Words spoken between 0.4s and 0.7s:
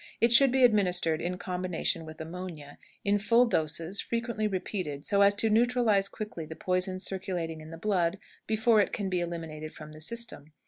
be